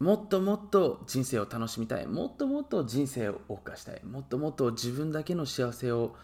[0.00, 2.06] もっともっと人生を楽しみたい。
[2.06, 4.00] もっともっと人生を謳歌したい。
[4.02, 6.16] もっともっと自分だけの幸せを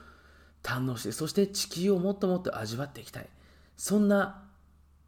[0.62, 3.28] 堪能してそして地球をもっともっと味わっていきたい。
[3.76, 4.42] そんな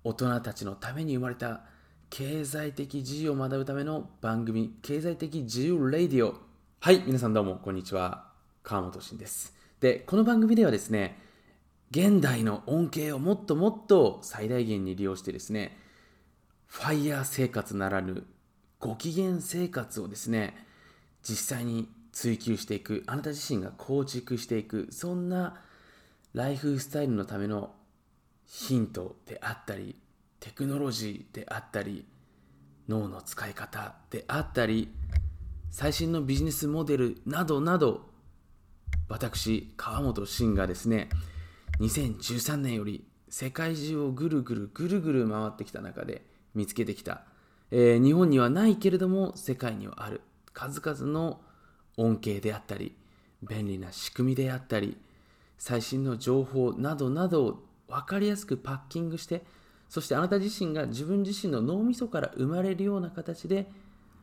[0.05, 1.63] 大人たちのために生まれた
[2.11, 6.35] 経済的自由を学ぶための番組経済的自由レディオ。
[6.81, 8.29] はい皆さんどうもこんにちは。
[8.63, 9.57] 川本慎です。
[9.81, 11.19] でこの番組ではですね
[11.91, 15.75] 現代の恩恵をもっともっと最大限に利用してですね
[16.67, 18.27] ファイヤー生活ならぬ
[18.81, 20.55] ご機嫌生活をですね
[21.23, 25.61] 実際に追求していくあなた自身が構築していくそんな
[26.35, 27.73] ライフスタイルのための
[28.47, 29.97] ヒントであったり
[30.41, 32.07] テクノロジーであったり
[32.89, 34.89] 脳の使い方であったり
[35.71, 38.09] 最新のビジネスモデルなどなど
[39.09, 41.09] 私川本慎がですね
[41.81, 46.23] 2013年より世界中をぐるぐるぐるぐる回ってきた中で
[46.55, 47.23] 見つけてきた、
[47.71, 50.21] えー、日本にはないけれども世界にはある。
[50.53, 51.41] 数々の
[51.97, 52.97] 恩恵であったり
[53.43, 54.97] 便利な仕組みであったり
[55.57, 59.45] 最新の情報などなどを分かりやすくパッキングして
[59.89, 63.71] そしてあなた自身が自分自身の脳みそから生まれるような形で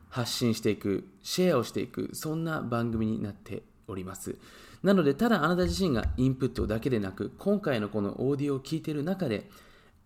[0.08, 4.36] 発信していくシェアをしていくそんな番組になっております。
[4.82, 9.48] なのでただあなた自身がインプットだけでなく今回のこのオーディオを聞いている中で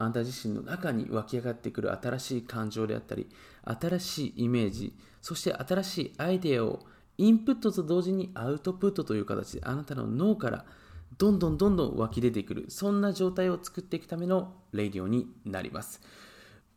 [0.00, 3.28] あなた自身の中に湧き上がってくる新しい感情であったり
[3.64, 6.80] 新しいイメージそして新しいアイデアを
[7.18, 10.64] インプットと同時にアウトプットという形であなたの脳から
[11.18, 16.00] どんどんどんどん湧き出てくるそんな状態を作っていくためのレディオになります。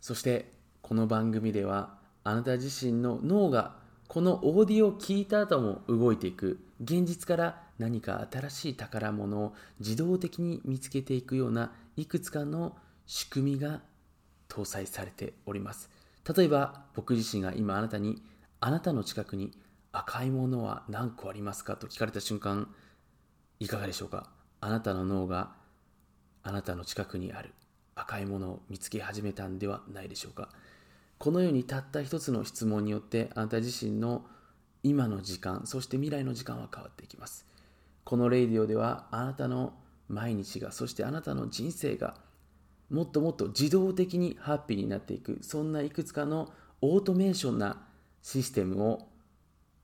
[0.01, 3.75] そしてこの番組ではあなた自身の脳が
[4.09, 12.75] このオーディオを聞いた後も動いていく現実から何か新しい宝物を自動的に見つけていくようないくつかの
[13.13, 13.79] 仕組みが
[14.49, 15.91] 搭載されております。
[16.35, 18.23] 例えば僕自身が今あなたに
[18.59, 19.51] あなたの近くに
[19.91, 22.73] 赤いものは何個ありますかと聞かれた瞬間
[23.59, 24.31] いかがでしょうか？
[24.61, 25.51] あなたの脳が
[26.41, 27.53] あなたの近くにある
[27.93, 30.49] 赤いものを見つけ始めたんではないでしょうか？
[31.19, 34.25] このようにたった一つの質問によってあなた自身の
[34.81, 37.45] 今の時間そして未来の時間は変わっていきます。
[38.05, 39.73] このレイディオではあなたの
[40.09, 42.15] 毎日がそしてあなたの人生が
[42.89, 46.51] もっともっと自動的にハッピーになっていくそんないくつかの
[46.81, 47.81] オートメーションな
[48.21, 49.07] システムを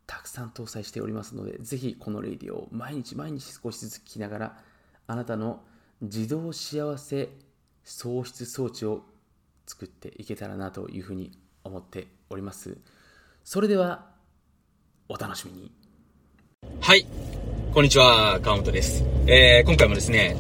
[0.06, 4.58] たくさん搭載しておりますのでぜひこのレディオを毎日毎日少しずつ聞きながら
[5.08, 5.62] あなたの
[6.02, 7.30] 自動幸せ
[7.84, 9.04] 喪失装置を
[9.66, 11.32] 作っていけたらなというふうに
[11.64, 12.78] 思っております。
[13.44, 14.08] それでは
[15.08, 15.72] お楽しみに。
[16.80, 17.06] はい。
[17.74, 20.36] こんにちは川本です、えー、今回もですね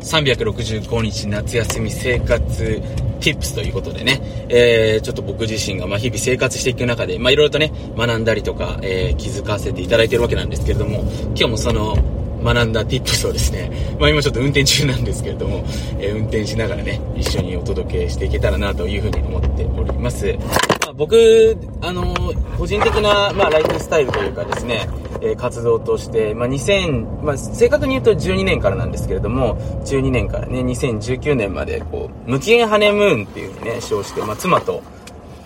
[0.00, 2.82] 365日夏休み生活
[3.20, 11.96] tips ということでね、えー、ちょっと僕自身がま日々生活していく中で、まあいろいろとね、学んだりとか、えー、気づかせていただいてるわけなんですけれども、今日もその
[12.42, 15.64] 学んだ tips をですね、 まあ今ちょっと運転中なんですけれども、
[15.98, 20.34] えー、運転しながらね、一緒にお届けしていけたらなというふうに思っております。
[20.82, 22.14] まあ、僕、あの
[22.58, 24.86] 個人的な、まあ、ライフスタイルというかですね、
[25.32, 34.82] え、活動として、まあ、2000、まあ、正確に言うと12年からなんですけれども、12年からね、2019年まで、こう、無期限ハネムーンっていうふうにね、称して、まあ、妻と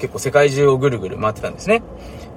[0.00, 1.82] 結構世界中をぐるぐる回ってたんですね。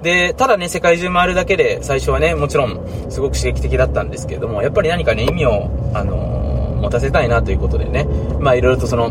[0.02, 8.06] で、ただね、世界中回るだけで、最初はね、もちろん、すごく刺激的だったんですけれども、やっぱり何かね、意味を、あのー、持たせたいなということでね、
[8.38, 9.10] まあ、いろいろとその、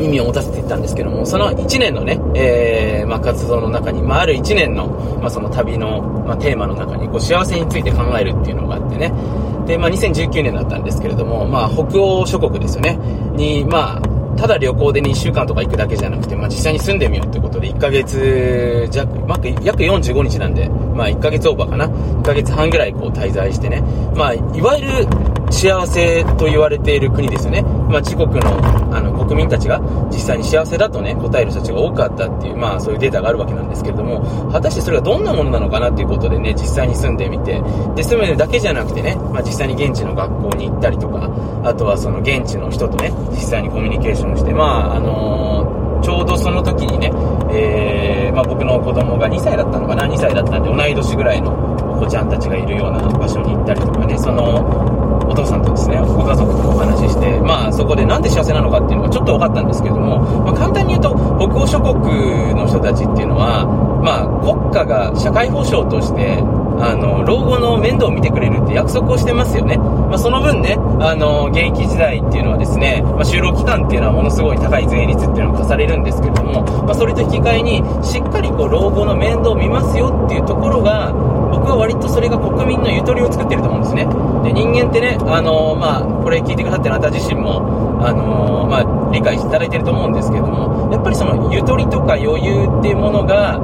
[0.00, 4.88] 意味を持たせていったんですけども、その1年のね、えー、まあ、活動の中に、まあ、ある1年の、
[5.20, 9.12] まあ、その旅の、まあ、テーマの中に、こう、幸せについて考えるっていうのがあってね、
[9.66, 12.98] で、まあ、2019年だったんですけれども、まあ、北欧諸国ですよね、
[13.36, 21.86] に、まあ、ただ旅行で2週間とか行くだけじゃなくて、まあ、実際に住んでみようということで、1ヶ月弱、まあ、約45日なんで、まあ、1ヶ月オーバーかな。
[21.86, 23.80] 1ヶ月半ぐらいこう滞在してね。
[24.16, 25.08] まあ、いわゆる
[25.50, 27.62] 幸せと言われている国ですよね。
[27.62, 37.60] まあ、自国のあの国民たちが実際に幸せだとね、答える人たちが多かったっていう、まあ、そういうデータがあるわけなんですけれども、果たしてそれがどんなものなのかなっていうことでね、実際に住んでみて、
[37.94, 41.28] で、住むだけじゃなくてね、まあ、実際に現地の学校に行ったりとか、
[41.64, 47.10] あとはその現地の人とね、実際にコミュニケーションして、まあ、あのー、ちょうどその時にね、
[47.52, 54.58] えー、まあ、僕の子供が2歳だったのかな、2歳だったんで、同い年ぐらいのお子ちゃんたちがいるような場所に行ったりとかね、その、
[55.28, 63.64] お父さんとですね、ご家族とお話しして、まあそこでなんで幸せなのかっていうのがちょっと分かったんですけども、まあ、簡単に言うと、北欧諸国の人たちっていうのは、
[64.02, 66.42] まあ国家が社会保障として、
[66.80, 69.76] あの、老後の面倒を見てくれるって約束をしてますよね。
[69.76, 81.12] まあ、その分ね、あの、現役時代っていうのはですね、まあ、就労期間っていうのはものすごい高い税率っていうのが課されるんですけれども、まあ、それと引き換えに、しっかりこう、老後の面倒を見ますよっていうところが、
[81.54, 84.06] 僕は割とそれが国民のゆとりを作ってると思うんですね。
[84.42, 87.62] で、人間ってね、あのー、まあ、これ聞いてくださってるあなた自身も、
[88.02, 93.62] あのー、まあ、理解していただいてると思うんですけれども、やっぱりそのゆとりとか余裕っていうものが、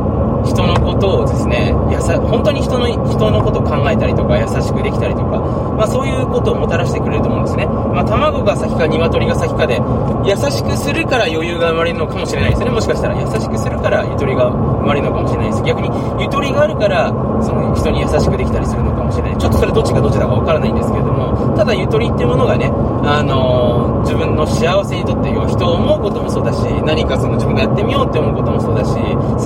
[0.50, 5.38] 人のことをですね、やさ本当に人の人のことを考えたりとか、優しくできたりとか、
[5.76, 7.66] まあ、そういうことをもたらしてくれると思うんですね。
[7.66, 9.80] まあ、卵が先か鶏が先かで、
[10.24, 12.70] 優しくするから余裕が生まれるのかもしれないですね。
[12.70, 15.62] もしかしたら優しくするからゆとりが生まれるのかもしれないです。
[15.62, 17.08] 逆にゆとりがあるから、
[17.40, 19.38] その人に優しくできたりするのかもしれない。
[19.38, 22.70] ちょっとそれどっちがどっちだかわからないんですけれども、ただゆとりっていうものがね、
[23.02, 28.94] あの、自分の幸せにとって、人を思うこともそうだし、何かその自分がやってみようって思うこともそうだし、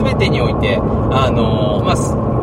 [0.05, 1.95] 全てにおいて、あの、まあ、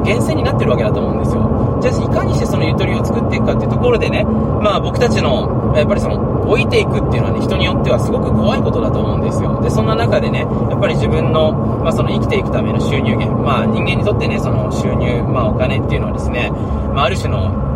[0.04, 1.80] 源泉になってるわけだと思うんですよ。
[1.82, 9.62] じゃあ、いかにしてそのゆとりを作っていくかっていうところでね、まあ僕たちの、やっぱりその、置いていくっていうのはね、人によってはすごく怖いことだと思うんですよ。
[9.62, 16.52] で、そんな中でね、やっぱり自分の、まあその生きていくための収入源、まあ人間にとってね、その収入、まあお金っていうのはですね、
[16.94, 17.71] まあある種の、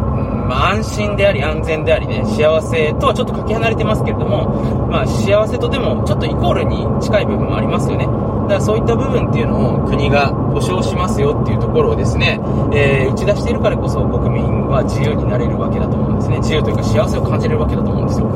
[0.46, 8.06] まあ、安心であり安全でありね、幸せとはちょっとかけ離れてますけれども、まあ、幸せとでもちょっとイコールに近い部分もありますよね。
[8.06, 12.40] だからそういった部分っていうのを国が保障しますよっていうところをですね、
[12.72, 16.38] えー、打ち出しているからこそ国民は自由になれるわけだと思うんですね。
[16.40, 18.32] 自由というか幸せを感じれるわけだと思うんですよ。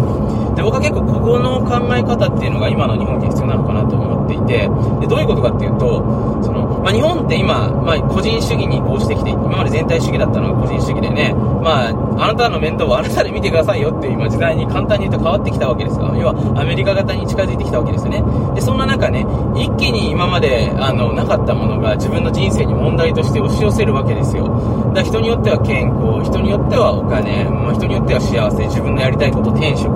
[0.55, 4.67] で、僕は結構ここの考え方っていうのが今の日本に必要なのかなと思っていて、
[4.99, 6.03] で、どういうことかっていうと、
[6.43, 11.33] その、まあ、日本って今、まあ、個人主義に移行してきて、今まで全体主義だったのが個人主義でね、
[11.63, 18.23] まあ、あなたの面倒はあなたで見てくださいよっていう今時代に簡単に言うと変わってきたわけですが、要はアメリカ型に近づいてきたわけですよね。
[18.55, 19.25] で、そんな中ね、
[19.55, 24.47] 一気に今まで、あの、なかったものが自分の人生に問題として押し寄せるわけですよ。
[24.47, 29.93] だから人によっては健康、人によってはお金、まあ、人によっては幸せ、自分のやりたいこと、転職、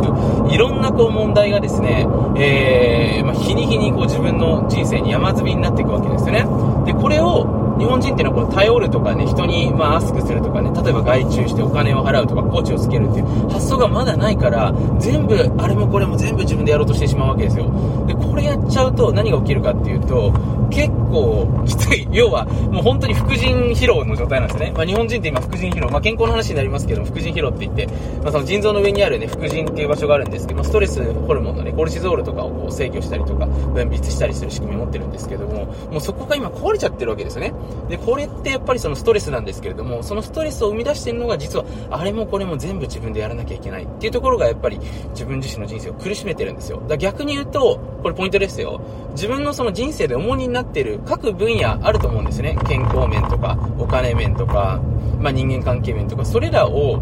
[0.54, 2.06] いろんなこう問題がですね、
[2.38, 6.46] えー、まあ、日に日にこう自分の人生に山積みになっていくわけですよね。
[6.86, 17.66] で、これを、日本人っていうのはこう頼るとかね、人にまあアスクするとかね、例えば外注してお金を払うとか、コーチをつけるっていう発想がまだないから、全部、あれもこれも全部自分でやろうとしてしまうわけですよ。
[18.08, 20.32] で、これやっちゃうと何が起きるかっていうと、
[20.72, 22.08] 結構きつい。
[22.12, 24.72] 要は、もう本当に副腎疲労の状態なんですね。
[24.76, 27.88] まあ日本人って今副腎疲労、まあ健康の話になりますけど、副腎疲労って言って、
[28.24, 37.54] まあその腎臓の上にあるね、副腎っていう場所があるんですけど、まあ、ストレスホルモンのね、コルチゾールとかをこう制御したりとか、分泌したりする仕組みを持ってるんですけども、もうそこが今壊れちゃってるわけですよね。
[37.90, 44.80] で、これってやっぱりそのストレスなんですけれども、そのストレスを生み出しているのが実は、あれもこれも全部自分でやらなきゃいけないっていうところがやっぱり
[45.12, 46.82] 自分自身の人生を苦しめてるんですよ。
[46.88, 48.82] だ逆に言うと、これポイントですよ。
[49.12, 52.58] 自分のその人生で重荷になってる各分野あると思うんですね。
[52.68, 54.82] 健康面とか、お金面とか、
[55.20, 57.02] まあ、人間関係面とか、それらを、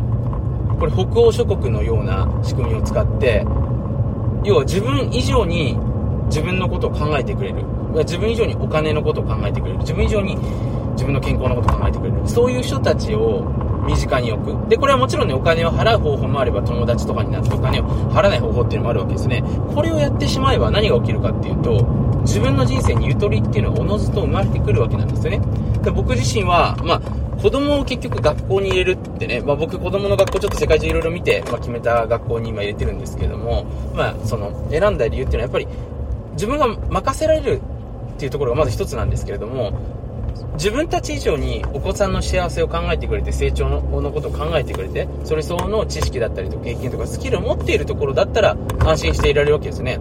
[0.80, 3.46] これ北欧諸国のような仕組みを使って、
[4.44, 5.78] 要は自分以上に
[6.26, 7.64] 自分のことを考えてくれる。
[8.00, 9.80] 自分以上にお金のことを考えてくれる。
[9.80, 10.38] 自分以上に
[10.94, 12.22] 自分の健康のことを考えてくれる。
[12.26, 13.44] そういう人たちを
[13.86, 14.70] 身近に置く。
[14.70, 19.44] で、これはもちろんね、お金を払う方法もあれば、友達とかになってお金を払わない方法っていうのもあるわけですね。
[19.74, 21.86] これをやってしまえば何が起きるかっていうと、
[22.24, 25.42] 自分の人生にゆとりっていうのはおのずと生まれてくるわけなんですよね。
[25.82, 27.02] で僕自身は、まあ、
[27.42, 33.66] 子供を結局学校に入れるってね、まあ、僕子供の学校ちょっと世界中いろいろ見て、まあ、決めた学校に今入れてるんですけども、
[33.96, 35.68] まあ、その選んだ理由っていうのはやっぱり
[36.34, 37.62] 自分が任せられる
[38.22, 39.72] っていうところがまず一つなんですけれども、
[40.54, 48.56] 自分たち以上にお子さんの幸せを考えてくれて、成長のことを考えてくれて、それ相応の知識だったりとか経験とかスキルを持っているところだったら
[48.86, 50.00] 安心していられるわけですね。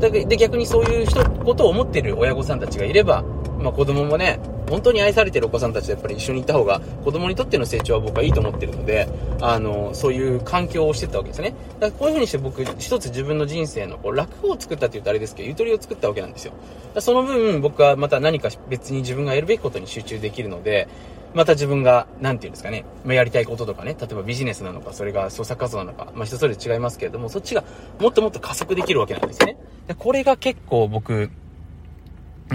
[0.00, 3.24] で、逆にそういう人、ことを思っている親御さんたちがいれば、
[3.58, 9.08] まあ子供もね、本当に愛されてるお子さんたちとやっぱり一緒にいた方が子供にとっての成長は僕はいいと思ってるので、
[9.40, 11.54] あの、そういう環境をしてったわけですね。
[11.80, 16.52] だからこういう風にして僕一つ自分の人生のこう楽を作ったって言うとあれですけど、ゆとりを作ったわけなんですよ。
[17.00, 20.88] その分僕はまた何か別に自分がやるべきことに集中できるので、
[21.34, 27.64] また自分が、なんていうんですかね、まあ、やりたいこととかね、例えばビジネスなのか、それが創作活動なのか、まあ、人それぞれ違いますけれども、そっちが
[28.00, 29.56] もっともっと加速できるわけなんですね。
[29.86, 31.30] でこれが結構僕、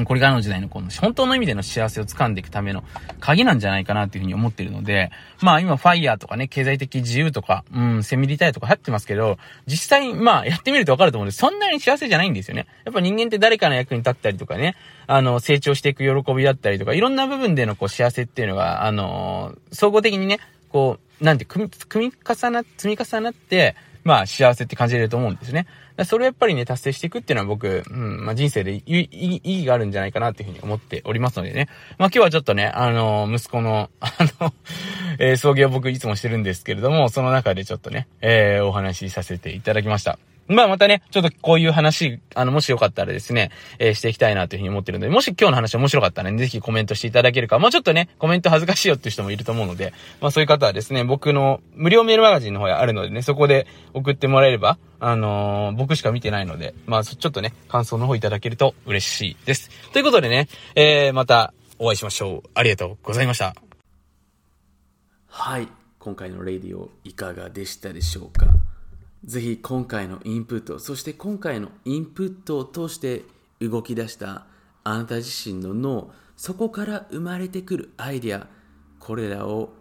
[0.05, 2.83] これからの時代のこの本当の意味での幸せを掴んでいくための
[3.19, 11.37] 鍵なんじゃないかなっていうふうに思ってるので、まあ今ファイヤーとかね、経済的自由とか、うん、セミリタイとか流行ってますけど、実際まあやってみるとわかると思うんです。
[11.37, 12.67] そんなに幸せじゃないんですよね。
[12.85, 25.67] やっぱ人間って誰かの役に立ったりとかね、あの、成長していく喜びだったりとか、いろんな部分でのこう幸せっていうのが、あの総合的にね、こう、なんて、組み、組み重な、積み重なって、まあ幸せって感じれると思うんですね。
[26.05, 31.67] それをやっぱりね、達成していくっていうのは僕、うん、まあ人生で意義があるんじゃないかなっていうふうに思っておりますのでね。
[31.97, 34.53] まあ今日はちょっとね、あの息子の、あの
[35.19, 40.17] えー、送迎を僕いつもしてるんですけれども、その中でちょっとね、えー、お話しさせていただきました。
[40.47, 59.69] まあまたね、ちょっとこういう話、あの、もしよかったらですね、えー、していきたいなというふうに思ってるので、もし今日の話面白かったらね、ぜひコメントしていただけるか、まあちょっとね、コメント恥ずかしいよっていう人もいると思うので、まあそういう方はですね、僕の無料メールマガジンの方があるのでね、そこで送ってもらえれば、あのー、僕しか見てないので、まあちょっとね、感想の方いただけると嬉しいです。
[59.91, 62.49] ということでね、えー、またお会いしましょう。
[62.53, 63.55] ありがとうございました。
[65.27, 65.67] はい。
[65.99, 68.45] 今回のレディオいかがでしたでしょうか？
[69.25, 73.23] ぜひ今回のインプット、そして今回のインプットを通して
[73.61, 74.45] 動き出した
[74.83, 78.47] あなた自身の脳、そこから生まれてくるアイデア、
[78.99, 79.73] これらを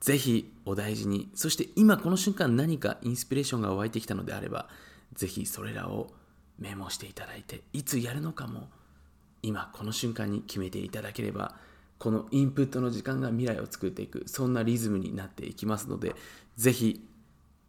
[0.00, 4.68] ぜひお大事に、そして今この瞬間何かインスピレーションが湧いてきたのであれば、
[5.14, 6.12] ぜひそれらを
[6.58, 8.68] メモしていただいて、いつやるのかも
[9.42, 11.56] 今この瞬間に決めていただければ、
[11.98, 16.14] このインプットの時間が未来を作っていく、そんなリズムになっていきますので、
[16.56, 17.00] ぜひ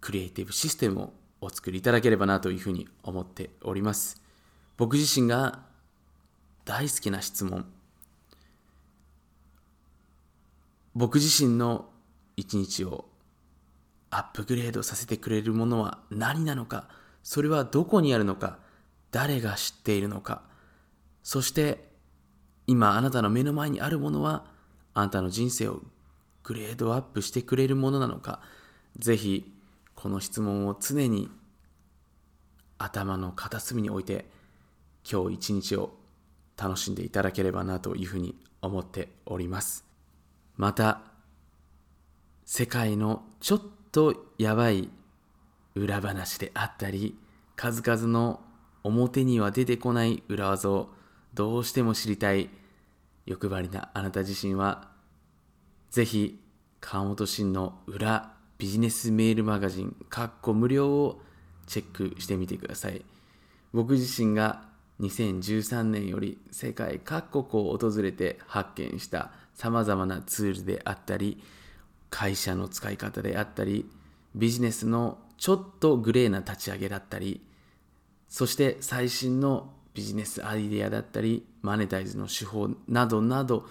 [0.04, 4.22] クリエイティブシステムをお作りいただければなというふうに思っております。
[4.76, 5.60] 僕自身が
[6.66, 7.66] 大好きな質問。
[10.94, 11.90] 僕自身の
[12.36, 13.06] 一日を
[14.10, 16.90] アップグレードさせてくれるものは何なのか、
[17.24, 18.60] それはどこにあるのか、
[19.12, 20.42] 誰が知っているのか、
[21.24, 21.88] そして
[22.68, 24.44] 今あなたの目の前にあるものは
[24.94, 25.82] あなたの人生を
[26.44, 28.42] グレードアップしてくれるものなのか、
[28.98, 29.50] ぜひ
[30.04, 31.30] この質問を常に
[32.78, 34.26] 頭の片隅に置いて
[35.10, 35.94] 今日一日を
[36.58, 39.86] 楽しんでいただければなというふうに思っております。
[40.58, 41.00] また
[42.44, 43.62] 世界のちょっ
[43.94, 44.90] とやばい
[45.74, 47.18] 裏話であったり
[47.56, 48.42] 数々の
[48.84, 50.90] 表には出てこない裏技を
[51.34, 52.50] どうしても知りたい。
[53.26, 54.90] 欲張りなあなた自身は
[55.92, 56.42] ぜひ
[56.82, 58.33] 川本真の裏
[58.64, 61.22] ビジネスメールマガジン、かっこ無料を
[61.68, 63.04] チェックしてみてください。
[63.74, 64.64] 僕自身が
[65.02, 71.44] 2013年より世界各国を訪れて発見した様々なツールであったり、
[72.10, 73.86] 会社の使い方であったり、
[74.34, 77.42] ビジネスのちょっとグレーな立ち上げだったり、
[78.30, 83.68] そして最新のビジネスアイデアだったり、マネタイズの手法などなど、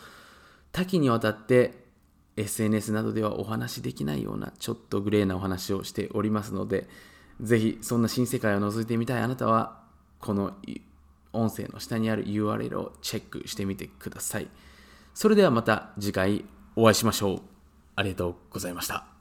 [0.71, 1.82] 多岐にわたって
[2.37, 6.89] SNS などではお話しできないようなちょっとグレーなお話をしておりますので、
[7.41, 9.83] ぜひそんな新世界を覗いてみたいあなたは、
[10.21, 10.55] この
[11.33, 14.49] 音声の下にある URL をチェックしてみてください。
[15.15, 16.45] それではまた次回
[16.77, 17.41] お会いしましょう。
[17.97, 19.12] ありがとうございました。